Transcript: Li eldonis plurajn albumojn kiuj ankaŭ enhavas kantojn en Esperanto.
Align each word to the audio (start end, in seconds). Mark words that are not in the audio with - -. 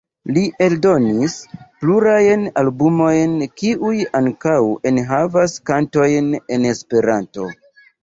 Li 0.35 0.41
eldonis 0.67 1.35
plurajn 1.83 2.47
albumojn 2.63 3.37
kiuj 3.61 3.95
ankaŭ 4.23 4.59
enhavas 4.95 5.59
kantojn 5.75 6.37
en 6.45 6.71
Esperanto. 6.77 7.53